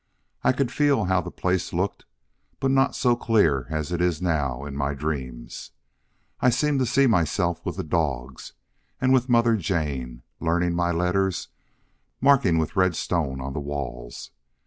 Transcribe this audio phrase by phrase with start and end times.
[0.43, 2.05] I can feel how the place looked,
[2.59, 5.73] but not so clear as it is now in my dreams.
[6.39, 8.53] I seem to see myself with the dogs,
[8.99, 11.49] and with Mother Jane, learning my letters,
[12.19, 14.31] marking with red stone on the walls.